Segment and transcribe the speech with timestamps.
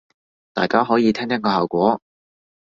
[0.55, 2.01] 大家可以聽聽個效果